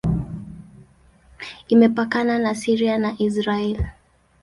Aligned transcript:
Imepakana 1.73 2.33
na 2.43 2.51
Syria 2.63 2.95
na 3.03 3.11
Israel. 3.27 3.77